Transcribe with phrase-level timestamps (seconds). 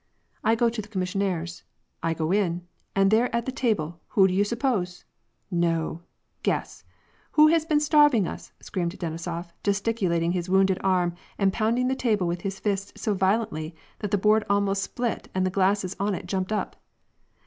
[0.43, 1.61] I go to the commissioner's.
[2.01, 2.65] I go in.
[2.95, 5.05] And there at the table, who do you suppose?
[5.51, 6.01] No!
[6.41, 6.83] Guess.
[7.33, 12.25] Who has been starving us?" screamed Denisof, gesticulating his wounded arm, and pounding the table
[12.25, 16.25] with his fist so violently that the board almost split and the glasses on it
[16.25, 16.77] jumped up.